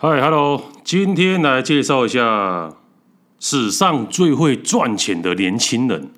[0.00, 2.72] 嗨，Hello，今天来介绍一下
[3.40, 6.10] 史上最会赚钱的年轻人，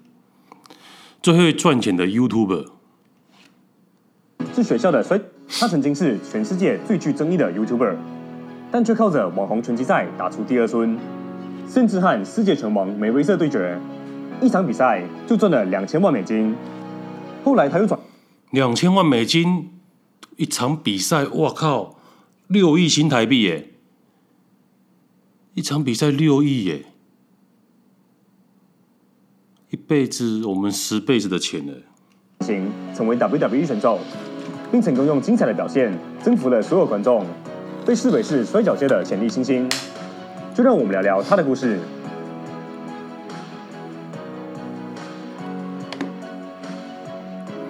[1.23, 2.67] 最会赚钱的 YouTuber。
[4.55, 7.97] 是学校的摔，他曾经是全世界最具争议的 YouTuber，
[8.71, 10.99] 但却靠着网红拳击赛打出第二春，
[11.67, 13.81] 甚至和世界拳王梅威瑟对决，
[14.43, 16.55] 一场比赛就赚了两千万美金。
[17.43, 17.99] 后来他又转
[18.51, 19.71] 两千万美金
[20.37, 21.97] 一场比赛，我靠！
[22.47, 23.70] 六亿新台币耶！
[25.55, 26.85] 一场比赛六亿耶！
[29.71, 31.75] 一辈子我们十辈子的钱了。
[32.47, 33.99] 行，成为 WWE 选手，
[34.71, 37.27] 并成功用精彩的表现征服了所有观众，
[37.85, 39.69] 被视为是摔角界的潜力新星。
[40.55, 41.81] 就让我们聊聊他的故事。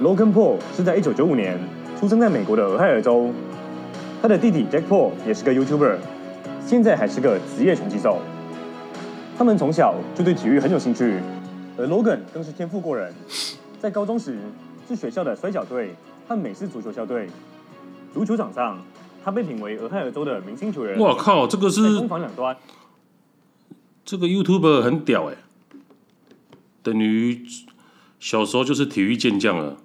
[0.02, 1.58] Logan Paul 是在一九九五年
[1.98, 3.32] 出生在美国的俄亥俄州。
[4.20, 5.96] 他的弟弟 Jack Paul 也是个 YouTuber，
[6.66, 8.20] 现在还是个职业拳击手。
[9.36, 11.20] 他们从小就对体育很有兴趣，
[11.76, 13.12] 而 Logan 更是天赋过人。
[13.80, 14.38] 在高中时
[14.86, 15.94] 是学校的摔角队
[16.28, 17.28] 和美式足球校队。
[18.12, 18.78] 足球场上，
[19.24, 20.98] 他被评为俄亥俄州的明星球员。
[20.98, 22.56] 我靠，这个是攻防两端。
[24.04, 25.36] 这个 YouTuber 很屌哎，
[26.82, 27.46] 等于
[28.18, 29.76] 小时候就是体育健将了，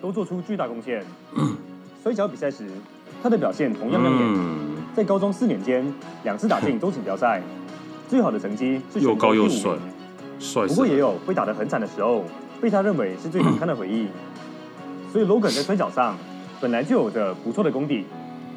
[0.00, 1.04] 都做出巨大贡献。
[2.02, 2.66] 摔跤比赛时，
[3.24, 4.22] 他的表现同样亮眼。
[4.22, 5.82] 嗯、在高中四年间，
[6.24, 7.40] 两次打进州锦标赛，
[8.06, 9.72] 最好的成绩是又高又帅，
[10.38, 10.66] 帅。
[10.66, 12.22] 不过也有被打得很惨的时候，
[12.60, 14.08] 被他认为是最难堪的回忆。
[15.10, 16.18] 所以，Logan 在摔角上
[16.60, 18.04] 本来就有着不错的功底，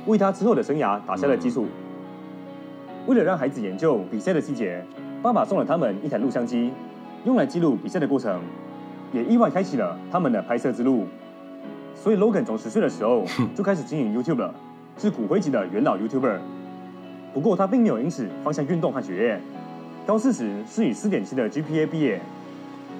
[0.06, 1.66] 为他之后的生涯打下了基础。
[1.66, 4.86] 嗯、为了让孩子研究比赛的细节，
[5.22, 6.72] 爸爸送了他们一台录像机，
[7.24, 8.42] 用来记录比赛的过程，
[9.14, 11.08] 也意外开启了他们的拍摄之路。
[12.04, 14.54] 所以，Logan 从十岁的时候就开始经营 YouTube 了，
[14.98, 16.38] 是骨灰级的元老 YouTuber。
[17.34, 19.42] 不过，他并没有因此放下运动和学业。
[20.06, 22.22] 高四时是以四点七的 GPA 毕业，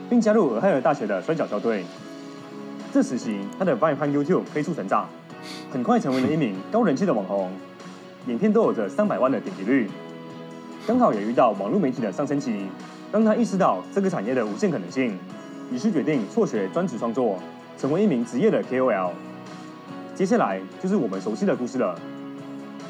[0.10, 1.86] 并加入俄亥俄大学的摔跤校队。
[2.92, 5.08] 这时期，他的 Vine 和 YouTube 飞速成长，
[5.72, 7.50] 很快成为了一名高人气的网红，
[8.28, 9.90] 影片都有着三百万的点击率。
[10.86, 12.66] 刚好也遇到网络媒体的上升期，
[13.12, 15.18] 让他意识到这个产业的无限可能性，
[15.72, 17.40] 于是决定辍学专职创作。
[17.78, 19.12] 成为一名职业的 KOL，
[20.16, 21.96] 接下来就是我们熟悉的故事了。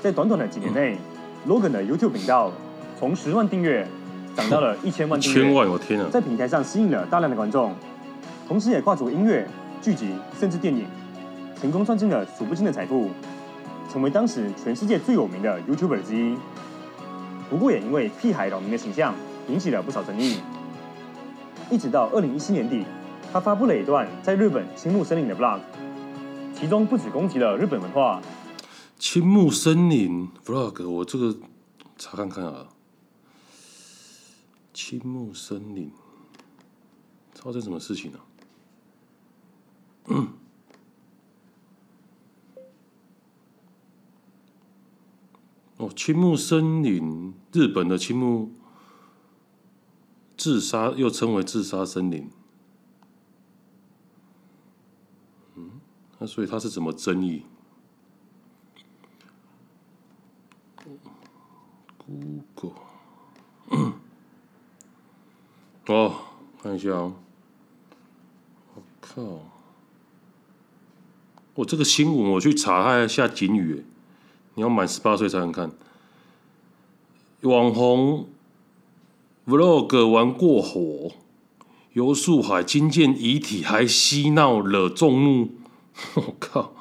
[0.01, 0.97] 在短短的几年内
[1.45, 2.53] ，Logan 的 YouTube 频道
[2.97, 3.85] 从十万订阅
[4.33, 6.07] 涨到了 一千万订阅，千万，我天啊！
[6.09, 7.75] 在平台上吸引了大量的观众，
[8.47, 9.45] 同时也跨足音乐、
[9.81, 10.85] 剧集甚至电影，
[11.59, 13.09] 成功赚进了数不清的财富，
[13.91, 16.37] 成为当时全世界最有名的 YouTuber 之一。
[17.49, 19.13] 不过也因为屁孩扰民的形象，
[19.49, 20.39] 引起了不少争议，
[21.69, 22.85] 一直到二零一七年底。
[23.31, 25.59] 他发布了一段在日本青木森林的 vlog，
[26.55, 28.21] 其中不只攻击了日本文化。
[28.97, 31.35] 青木森林 vlog，我这个
[31.97, 32.67] 查看看啊。
[34.73, 35.91] 青木森林，
[37.33, 38.19] 发生什么事情呢、
[40.05, 40.27] 啊？
[45.77, 48.51] 哦，青木森林，日本的青木
[50.35, 52.29] 自杀，又称为自杀森林。
[55.57, 55.71] 嗯
[56.19, 57.43] 那所以他是怎么争议
[61.97, 62.73] ？Google，
[65.87, 66.15] 哦，
[66.61, 67.15] 看一下哦。
[68.75, 69.39] 我靠！
[71.55, 73.83] 我这个新闻我去查，他还下警语，
[74.53, 75.71] 你要满十八岁才能看。
[77.41, 78.29] 网红
[79.45, 81.11] Vlog 玩过火，
[81.97, 85.49] 游树海惊见遗体，还嬉闹惹众怒。
[86.13, 86.71] 我靠！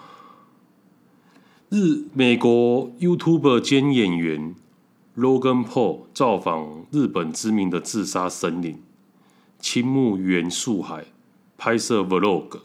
[1.71, 4.55] 日美国 YouTuber 兼演员
[5.17, 8.83] Logan Paul 造访日本知名的自杀森林
[9.59, 11.07] 青木原树海，
[11.57, 12.59] 拍摄 Vlog。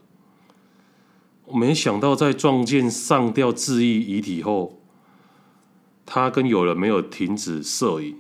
[1.45, 4.81] 我没想到在撞见上吊自缢遗体后，
[6.06, 8.18] 他跟友人没有停止摄影，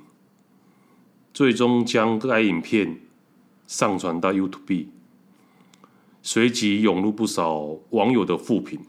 [1.33, 3.01] 最终将该影片
[3.71, 4.87] 上传到 YouTube。
[6.21, 8.81] 随即涌入不少网友的负评。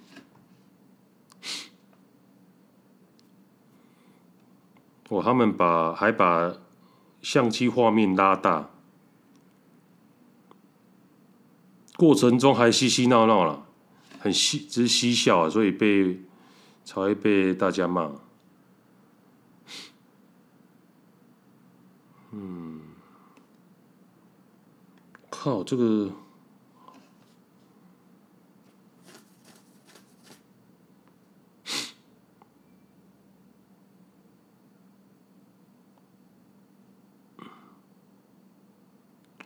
[5.09, 6.55] 哦，他们把还把
[7.23, 8.71] 相机画面拉大，
[11.97, 13.67] 过程中还嬉嬉闹闹了，
[14.19, 16.21] 很嬉，只是嬉笑啊，所以被
[16.85, 18.11] 才会被大家骂。
[22.33, 22.82] 嗯，
[25.45, 26.09] 靠这个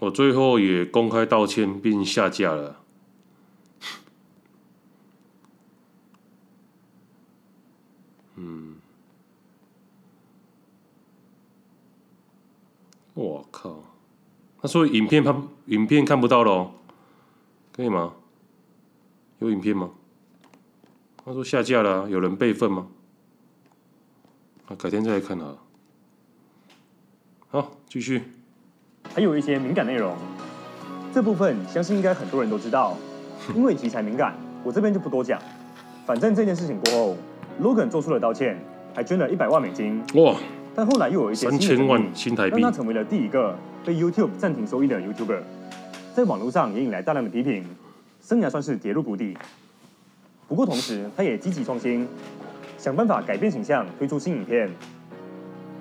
[0.00, 2.85] 我最后也公开道歉并下架了。
[14.66, 16.68] 他说影片看影片看不到了，
[17.72, 18.14] 可以吗？
[19.38, 19.90] 有影片吗？
[21.24, 22.88] 他说下架了，有人备份吗？
[24.66, 25.54] 啊，改天再来看啊。
[27.46, 28.22] 好，继续。
[29.14, 30.16] 还有一些敏感内容，
[31.14, 32.96] 这部分相信应该很多人都知道，
[33.54, 35.40] 因为题材敏感，我这边就不多讲。
[36.04, 37.16] 反正这件事情过后
[37.62, 38.60] ，Logan 做出了道歉，
[38.92, 40.02] 还捐了一百万美金。
[40.14, 40.34] 哇！
[40.76, 45.40] 但后来又有一些三千万新台币，让他成为了第一个被 YouTube 暂停收益的 YouTuber，
[46.14, 47.64] 在网络上也引来大量的批评，
[48.22, 49.34] 生涯算是跌入谷底。
[50.46, 52.06] 不过同时，他也积极创新，
[52.76, 54.68] 想办法改变形象，推出新影片。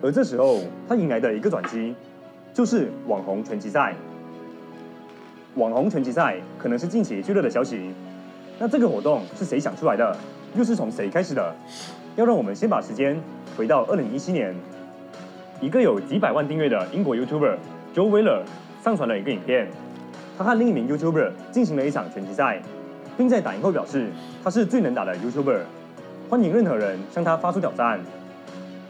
[0.01, 1.93] 而这时候，他迎来的一个转机，
[2.53, 3.93] 就是网红拳击赛。
[5.55, 7.91] 网红拳击赛可能是近期最热的消息。
[8.57, 10.17] 那这个活动是谁想出来的？
[10.55, 11.53] 又是从谁开始的？
[12.15, 13.21] 要让我们先把时间
[13.57, 14.55] 回到二零一七年，
[15.61, 17.55] 一个有几百万订阅的英国 YouTuber
[17.95, 18.41] Joe Wheeler
[18.83, 19.67] 上传了一个影片，
[20.37, 22.61] 他和另一名 YouTuber 进行了一场拳击赛，
[23.17, 24.07] 并在打赢后表示
[24.43, 25.59] 他是最能打的 YouTuber，
[26.29, 27.99] 欢迎任何人向他发出挑战。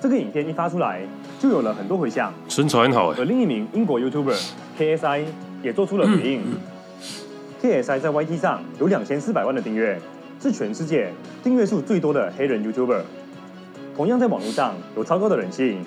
[0.01, 1.01] 这个影片一发出来，
[1.39, 3.13] 就有了很多回响，身材很好。
[3.13, 4.35] 而另一名英国 YouTuber
[4.77, 5.25] KSI
[5.61, 6.41] 也做出了回应。
[6.41, 6.59] 嗯嗯、
[7.61, 9.99] KSI 在 YT 上有两千四百万的订阅，
[10.41, 11.11] 是全世界
[11.43, 13.01] 订阅数最多的黑人 YouTuber。
[13.95, 15.77] 同样在网络上有超高的人气。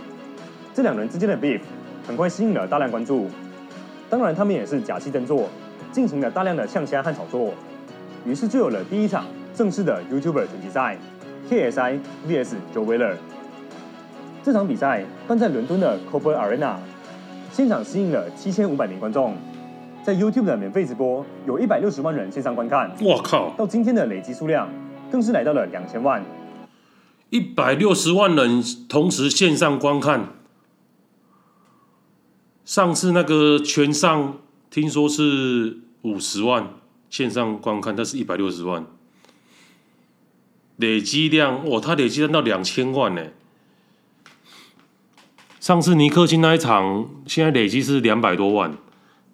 [0.79, 1.59] 这两人之间的 beef
[2.07, 3.29] 很快吸引了大量关注。
[4.09, 5.49] 当然，他们也是假戏真做，
[5.91, 7.53] 进行了大量的呛虾和炒作。
[8.25, 10.97] 于是就有了第一场正式的 YouTuber 拳击赛
[11.51, 11.99] ：KSI
[12.29, 13.17] vs Joe Wheeler。
[14.45, 16.77] 这场比赛办在伦敦的 Cobble Arena，
[17.51, 19.35] 现场吸引了七千五百名观众，
[20.05, 22.89] 在 YouTube 的免费直播有一百六十万人线上观看。
[23.01, 23.53] 我靠！
[23.59, 24.69] 到今天的累计数量
[25.11, 26.23] 更是来到了两千万，
[27.31, 30.38] 一百六十万人同时线上观看。
[32.69, 34.37] 上次那个全上
[34.69, 36.69] 听说是五十万
[37.09, 38.85] 线上观看，但是一百六十万
[40.77, 43.23] 累积量，哇，他累积量到两千万呢。
[45.59, 48.77] 上次尼克星那一场，现在累计是两百多万，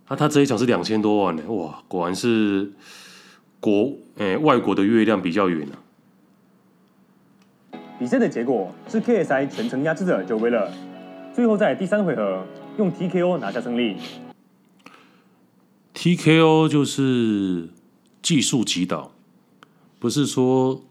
[0.09, 2.71] 那、他这一场是两千多万呢，哇，果然是
[3.59, 5.75] 国诶、外国的月亮比较圆啊。
[7.99, 10.69] 比赛的结果是 KSI 全程压制着 Joe Wheeler，
[11.35, 12.47] 最后在第三回合
[12.79, 13.97] 用 TKO 拿下胜利。
[15.95, 17.69] TKO 就是
[18.23, 19.13] 技术击倒，
[19.99, 20.83] 不是说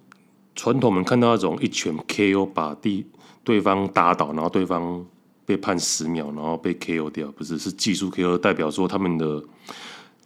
[0.55, 3.05] 传统们看到那种一拳 KO 把地
[3.43, 5.05] 对方打倒，然后对方。
[5.45, 9.43] 被判十秒，然后被 KO 掉，不是，是技术 KO，代表说他们的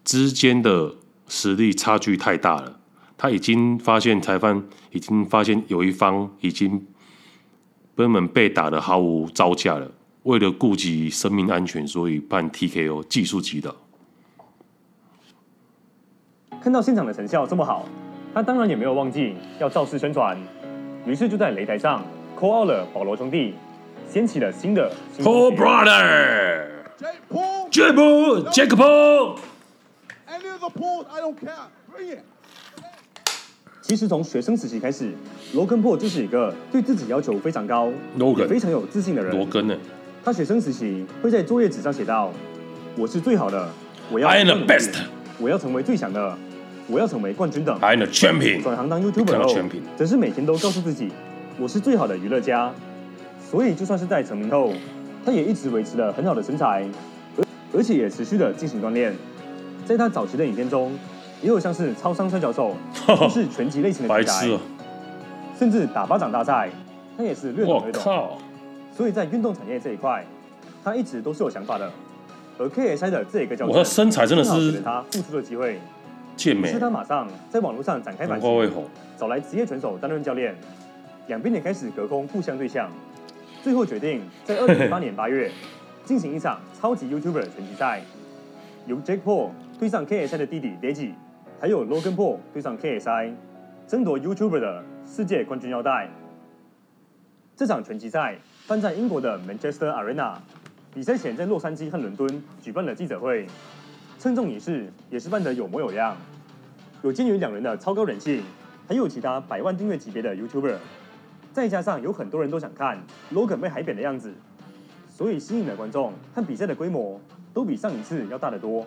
[0.03, 0.93] 之间的
[1.27, 2.79] 实力差距太大了。
[3.17, 6.85] 他已经发现裁判已经发现有一方已经
[7.95, 9.91] 根本被打的毫无招架了，
[10.27, 13.73] 为了顾及生命安全，所以判 TKO 技术击倒。
[16.61, 17.87] 看到现场的成效这么好，
[18.33, 20.37] 他当然也没有忘记要造势宣传，
[21.05, 22.05] 于是就在擂台上
[22.37, 23.53] call out 了保罗兄弟。
[24.09, 31.35] 掀起了新的 Paul Brother，Jake Paul，Jake Paul，Any of the Pauls I don't
[31.99, 32.19] it。
[33.81, 35.11] 其实从学生时期开始
[35.53, 37.91] ，Logan Paul 就是一个对自己要求非常高
[38.47, 39.35] 非常有自信的人。
[39.35, 39.75] 罗根呢？
[40.27, 42.33] 他学生时期会在作业纸上写道
[42.99, 43.65] ：“我是最好的，
[44.11, 44.93] 我要 I am the best，
[45.39, 46.37] 我要成为最强的，
[46.89, 47.79] 我要成为冠军等。
[47.79, 48.61] I am the champion。
[48.61, 49.55] 转行当 YouTuber 后，
[49.95, 51.13] 则是每天都告诉自己：
[51.57, 52.73] 我是最好的娱乐家。
[53.39, 54.73] 所以，就算是在成名后，
[55.25, 56.85] 他也一直维持了很好的身材，
[57.37, 57.45] 而
[57.77, 59.15] 而且也持续的进行锻炼。
[59.85, 60.91] 在他早期的影片中，
[61.41, 62.75] 也有像是超商摔跤手，
[63.15, 64.59] 或是拳击类型的比赛，哦、
[65.57, 66.69] 甚至打巴掌大赛，
[67.17, 68.37] 他也是略懂略懂。
[68.97, 70.25] 靠所以在运动产业这一块，
[70.83, 71.91] 他一直都是有想法的。
[72.57, 75.79] 而 KSI 的这一个教练，他身材真的是给他付出的机会，
[76.35, 76.69] 健美。
[76.69, 78.47] 于是他马上在网络上展开反击，
[79.15, 80.55] 找来职业拳手担任教练，
[81.27, 82.89] 两边也开始隔空互相对象。
[83.63, 85.51] 最后决定在二零零八年八月
[86.03, 88.01] 进行一场超级 YouTuber 拳击赛，
[88.87, 89.49] 由 Jake Paul
[89.79, 91.11] 对上 KSI 的弟弟 Deji，
[91.59, 93.33] 还有 Logan Paul 对上 KSI，
[93.87, 96.09] 争夺 YouTuber 的世界冠军腰带。
[97.55, 100.35] 这场拳击赛办在英国的 Manchester Arena，
[100.93, 103.47] 比赛前在洛杉矶和伦敦举办了记者会，
[104.19, 106.17] 称重仪式也是办得有模有样。
[107.01, 108.41] 有鉴于两人的超高人气，
[108.85, 110.75] 还有其他百万订阅级别的 YouTuber。
[111.53, 113.01] 再加上有很多人都想看
[113.33, 114.33] Logan 被海扁的样子，
[115.09, 117.21] 所以吸引的观众和比赛的规模
[117.53, 118.85] 都比上一次要大得多。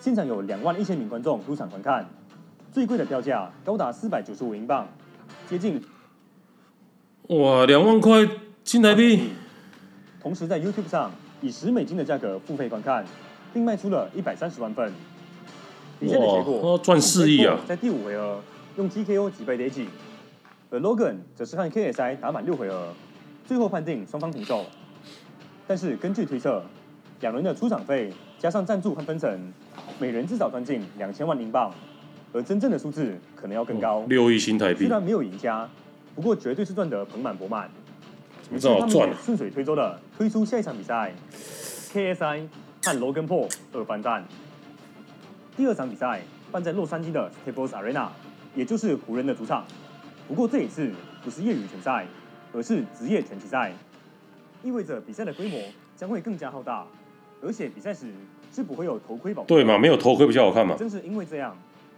[0.00, 2.08] 现场有两万一千名观众入场观看，
[2.72, 4.88] 最贵的票价高达四百九十五英镑，
[5.46, 5.84] 接近
[7.28, 8.26] 哇两万块
[8.68, 9.30] 新台币。
[10.20, 11.10] 同时在 YouTube 上
[11.40, 13.02] 以十美金的价格付费观看，
[13.50, 14.92] 并卖出了一百三十万份。
[15.98, 17.58] 比赛的结果赚四亿啊！
[17.66, 18.42] 在第五回合
[18.76, 19.86] 用 TKO 击败 daji
[20.70, 22.92] 而 Logan 则是和 KSI 打满六回合，
[23.46, 24.66] 最后判定双方平手。
[25.66, 26.62] 但是根据推测，
[27.22, 29.50] 两人的出场费加上赞助和分成，
[29.98, 31.72] 每人至少赚进两千万英镑，
[32.34, 34.80] 而真正的数字可能要更高，六亿新台币。
[34.80, 35.66] 虽然没有赢家，
[36.14, 37.70] 不过绝对是赚得盆满钵满。
[38.50, 41.12] 于是他们顺水推舟的推出下一场比赛
[41.92, 42.48] ，KSI
[42.82, 44.24] 和 Logan Paul 二番战。
[45.56, 48.08] 第二场比赛办在洛杉矶的 Staples Arena，
[48.54, 49.64] 也就是湖人的主场。
[50.26, 50.90] 不过这一次
[51.22, 52.06] 不是业余拳赛，
[52.54, 53.72] 而是职业拳击赛，
[54.62, 55.60] 意味着比赛的规模
[55.96, 56.86] 将会更加浩大，
[57.42, 58.06] 而且比赛时
[58.54, 59.48] 是不会有头盔保护。
[59.48, 59.76] 对嘛？
[59.76, 60.74] 没有头盔比较好看嘛。
[60.78, 61.54] 正是因为这样，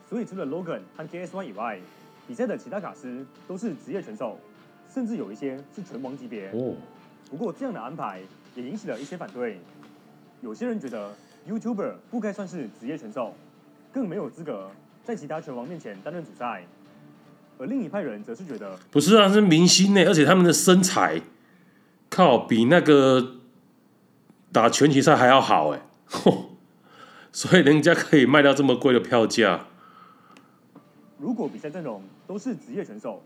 [0.09, 1.79] 所以除了 Logan 和 KSI 以外，
[2.27, 4.39] 比赛的其他卡司都是职业拳手，
[4.93, 6.51] 甚至有一些是拳王级别。
[6.51, 6.75] 哦。
[7.31, 8.21] 不过这样的安排
[8.55, 9.61] 也引起了一些反对，
[10.41, 11.15] 有些人觉得
[11.49, 13.35] YouTuber 不该算是职业拳手。
[13.93, 14.71] 更没有资格
[15.03, 16.65] 在其他拳王面前担任主赛，
[17.59, 21.21] 而另一派人则是觉得不是啊，是明星呢，而且他们的身材
[22.09, 23.41] 靠比那个
[24.53, 25.83] 打拳击赛还要好哎，
[27.33, 29.67] 所以人家可以卖到这么贵的票价。
[31.19, 33.21] 如果比赛阵容都是职业选手，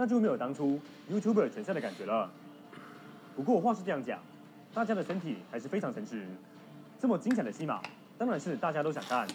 [0.00, 0.80] 那就没有当初
[1.12, 2.30] YouTuber 拳赛的感觉了。
[3.36, 4.18] 不过话是这样讲，
[4.72, 6.24] 大家的身体还是非常诚实，
[6.98, 7.82] 这么精彩的戏码，
[8.16, 9.28] 当然是大家都想看。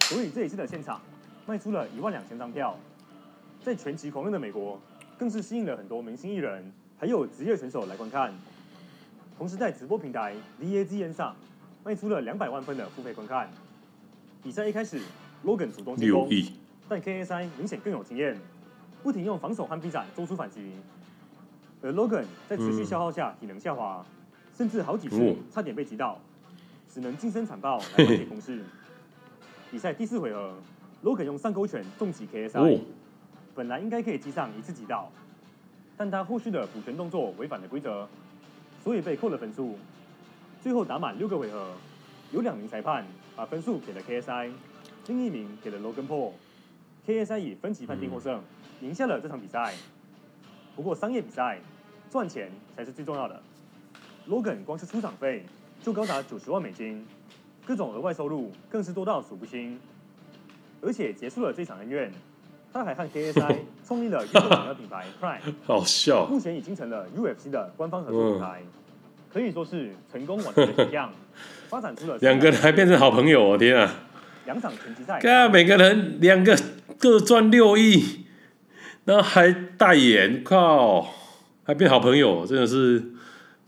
[0.00, 1.00] 所以这一次的现场
[1.46, 2.76] 卖出了一万两千张票，
[3.62, 4.80] 在拳击狂热的美国，
[5.16, 8.34] 更是吸引了很多明星艺人，还有职业选手来观看。
[9.38, 11.36] 同时在直播平台 vazn 上
[11.84, 13.48] 卖出了两百万份的付费观看。
[14.42, 15.00] 比赛一开始
[15.44, 16.28] ，Logan 主动进攻，
[16.88, 18.36] 但 KSI 明显更有经验，
[19.06, 20.72] 不停用防守和臂展做出反击。
[21.80, 24.04] 而 Logan 在持续消耗下体能下滑，
[24.52, 26.18] 甚至好几次差点被击倒，
[26.92, 28.64] 只能近身残暴来缓解攻势。
[29.70, 30.52] 比赛第四回合
[31.04, 32.80] ，Logan 用上勾拳重击 KSI，
[33.54, 35.08] 本来应该可以击上一次击倒，
[35.96, 38.08] 但他后续的补拳动作违反了规则，
[38.82, 39.78] 所以被扣了分数。
[40.60, 41.70] 最后打满六个回合，
[42.32, 44.50] 有两名裁判把分数给了 KSI，
[45.06, 48.42] 另一名给了 Logan Paul，KSI 以分歧判定获胜，
[48.80, 49.74] 赢下了这场比赛。
[50.74, 51.58] 不过商业比赛
[52.10, 53.40] 赚钱才是最重要的
[54.28, 55.44] ，Logan 光是出场费
[55.82, 57.06] 就高达九十万美金。
[57.66, 59.80] 各种额外收入更是多到数不清，
[60.80, 62.12] 而且结束了这场恩怨，
[62.72, 68.62] 他还和 KSI 创立了运动品牌 Prime， 好笑，目前已经成了 UFC 的官方合作品牌，
[69.32, 71.12] 可以说是成功完成的一样，
[71.68, 73.92] 发展出了两个人还变成好朋友，我天啊！
[74.44, 76.56] 两场拳击赛，看每个人两个
[77.00, 78.25] 各赚六亿，
[79.06, 81.06] 然后还代言，靠，
[81.62, 83.00] 还变好朋友，真的是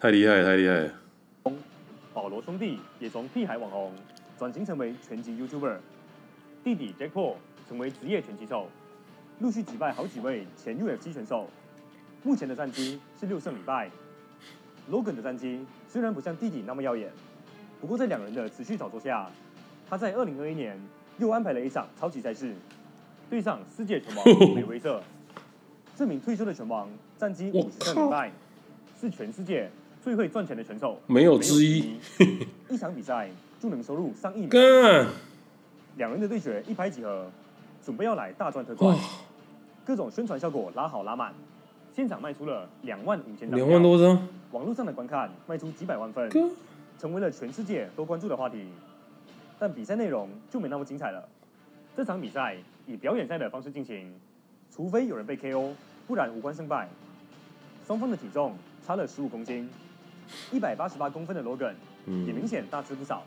[0.01, 0.93] 太厉害，太厉害了。
[2.13, 3.93] 保罗兄弟也从屁孩网红
[4.37, 5.77] 转型成为拳击 YouTuber，
[6.65, 7.35] 弟弟 Jake Paul
[7.69, 8.69] 成为职业拳击手，
[9.39, 11.49] 陆续击败好几位前 UFC 选手。
[12.25, 13.89] 目前的战绩是六胜一败。
[14.91, 17.13] Logan 的战绩虽然不像弟弟那么耀眼，
[17.81, 19.31] 不过在两人的持续炒作下，
[19.89, 20.77] 他在二零二一年
[21.19, 22.53] 又安排了一场超级赛事，
[23.31, 25.01] 对上世界拳王 梅威瑟。
[25.99, 26.89] 这名退休的拳王
[27.19, 28.31] 战绩五十胜零败，
[29.01, 29.69] 是全世界。
[30.01, 31.99] 最会赚钱的选手没有之一，
[32.71, 33.29] 一场比赛
[33.61, 35.07] 就能收入上亿美元。
[35.97, 37.29] 两人的对决一拍即合，
[37.85, 38.97] 准备要来大赚特赚。
[39.85, 41.35] 各种宣传效果拉好拉满，
[41.93, 44.29] 现场卖出了两万五千张，两万多张。
[44.53, 46.31] 网络上的观看卖出几百万份，
[46.97, 48.69] 成为了全世界都关注的话题。
[49.59, 51.29] 但比赛内容就没那么精彩了。
[51.97, 54.15] 这场比赛以表演赛的方式进行，
[54.71, 55.73] 除非有人被 KO，
[56.09, 56.89] 不然无关胜败。
[57.87, 59.69] 双方的体重差了十五公斤。
[60.51, 61.73] 一百八十八公分的 Logan
[62.27, 63.23] 也明显大吃不少，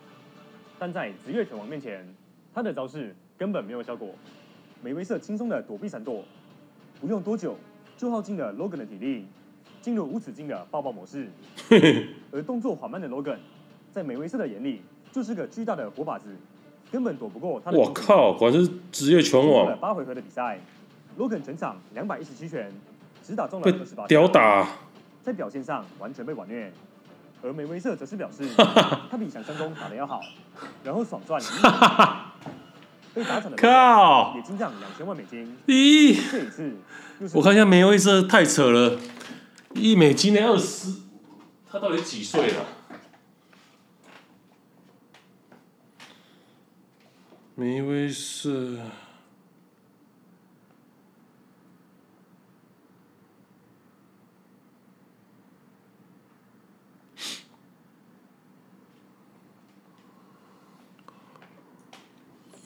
[0.78, 2.08] 但在职业拳王面前，
[2.54, 4.10] 他的招式根本没有效果。
[4.84, 6.24] 梅威瑟轻松的躲避闪躲，
[7.00, 7.56] 不用多久
[7.98, 9.26] 就耗尽了 Logan 的体力，
[9.82, 11.28] 进入无止境的抱抱模式。
[12.32, 13.38] 而动作缓慢的 Logan，
[13.92, 16.36] 在梅威瑟的眼里就是个巨大的活靶子，
[16.92, 17.78] 根本躲不过他的。
[17.80, 19.76] 我靠，果然是职业拳王。
[19.80, 20.60] 八回合的比赛
[21.18, 22.72] ，Logan 全场两百一十七拳，
[23.26, 24.08] 只打中了二十八。
[24.08, 24.68] 屌打，
[25.24, 26.72] 在表现上完全被完虐。
[27.44, 28.48] 而梅威瑟则是表示，
[29.10, 30.22] 他比想象中打的要好，
[30.84, 31.42] 然后爽赚
[33.16, 35.58] 被打惨的靠也进账两千万美金。
[35.66, 36.78] 咦，这一次
[37.34, 39.00] 我看一下梅威瑟太扯了，
[39.74, 40.94] 一美金的二十，
[41.68, 42.66] 他到底几岁了？
[47.56, 48.78] 梅威瑟。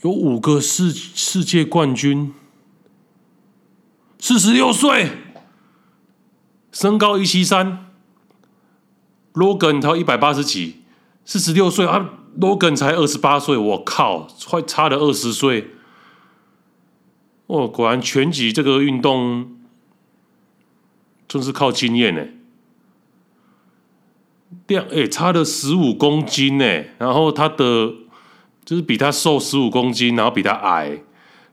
[0.05, 2.31] 有五个世世界冠军，
[4.19, 5.09] 四十六岁，
[6.71, 7.87] 身高一七三
[9.33, 10.83] ，Logan 他一百八十几，
[11.25, 12.07] 四十六岁啊
[12.39, 15.71] ，Logan 才二十八岁，我靠，快差了二十岁，
[17.47, 19.57] 哦，果然拳击这个运动
[21.27, 22.27] 真是靠经验呢，
[24.67, 28.04] 量哎差了十五公斤呢，然后他的。
[28.65, 30.87] 就是比他瘦十五公斤，然后比他矮，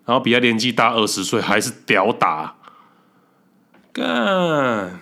[0.07, 2.57] 然后比他年纪大二十岁，还是屌打，
[3.93, 4.99] 干，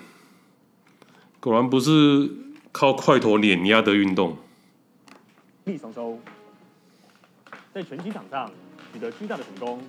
[1.38, 2.28] 果然不是
[2.72, 4.36] 靠块头碾压的运动。
[5.64, 6.18] 力双收，
[7.72, 8.50] 在拳击场上
[8.92, 9.80] 取得巨大的成功。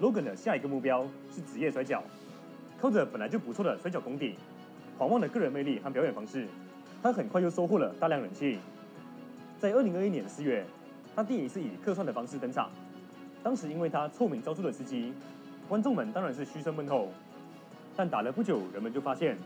[0.00, 1.04] Logan 的下一个目标
[1.34, 2.00] 是职业摔角，
[2.80, 4.36] 靠着本来就不错的摔角功底，
[4.96, 6.46] 狂妄的个人魅力和表演方式，
[7.02, 8.60] 他很快就收获了大量人气。
[9.58, 10.64] 在二零二一年四月。
[11.16, 12.68] 他第一次以客串的方式登场，
[13.42, 15.14] 当时因为他臭名昭著的司机，
[15.66, 17.08] 观众们当然是嘘声问候。
[17.96, 19.38] 但打了不久，人们就发现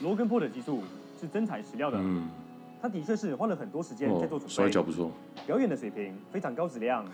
[0.00, 0.84] 罗根破的技术
[1.20, 1.98] 是真材实料的。
[2.00, 2.28] 嗯，
[2.80, 5.10] 他的确是花了很多时间在做准备，摔跤不错，
[5.44, 7.04] 表演的水平非常高质量，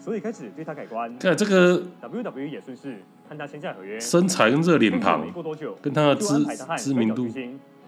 [0.00, 1.14] 所以开始对他改观。
[1.18, 2.96] 这个 WWE 也顺势
[3.28, 6.46] 和他签下合约，身材跟这个脸庞，没过多久，跟他的知
[6.78, 7.26] 知名度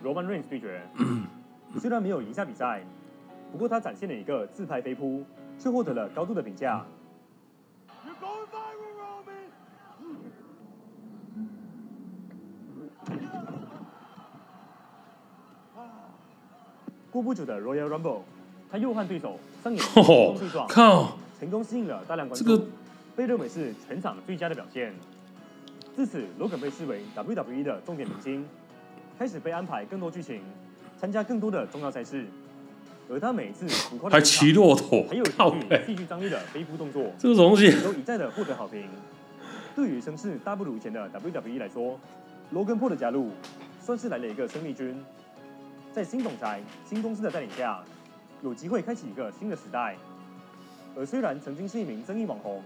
[0.04, 0.82] ，Roman Reigns 对决，
[1.80, 2.82] 虽然没有赢下比赛。
[3.50, 5.24] 不过他展现了一个自拍飞扑，
[5.58, 6.84] 却获得了高度的评价。
[17.10, 18.20] 过不久的 Royal Rumble，
[18.70, 19.82] 他又换对手上演
[20.38, 20.68] 对撞，
[21.40, 22.66] 成功吸引了大量观众，
[23.16, 24.94] 被认为是全场最佳的表现。
[25.96, 28.46] 自此，Logan 被视为 WWE 的重点明星，
[29.18, 30.42] 开始被安排更多剧情，
[30.96, 32.26] 参加更多的重要赛事。
[33.10, 35.24] 而他每次浮夸的还骑骆驼，还有
[35.86, 38.86] 戏剧张力的飞扑动作，这个东西都一再的获得好评。
[39.74, 41.98] 对于声势大不如前的 WWE 来说
[42.52, 43.30] ，Logan Paul 的加入
[43.80, 45.02] 算是来了一个生力军。
[45.90, 47.82] 在新总裁、新公司的带领下，
[48.42, 49.96] 有机会开启一个新的时代。
[50.94, 52.62] 而虽然曾经是一名争议网红，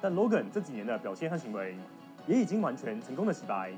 [0.00, 1.74] 但 Logan 这几年的表现和行为
[2.26, 3.72] 也已经完全成功的洗白。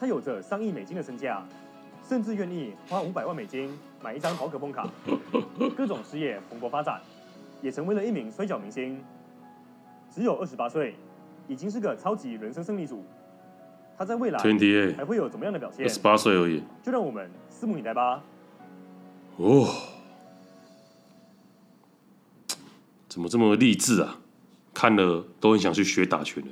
[0.00, 1.46] 他有着上亿美金的身价。
[2.08, 4.88] 甚至愿意花五百万美金买一张宝可梦卡，
[5.76, 7.00] 各种事业蓬勃发展，
[7.60, 9.02] 也成为了一名摔角明星。
[10.14, 10.94] 只有二十八岁，
[11.48, 13.04] 已经是个超级人生胜利组。
[13.98, 14.38] 他在未来
[14.96, 15.84] 还会有怎么样的表现？
[15.84, 18.22] 二十八岁而已，就让我们拭目以待吧。
[19.36, 19.68] 哦，
[23.08, 24.18] 怎么这么励志啊？
[24.72, 26.48] 看了都很想去学打拳了。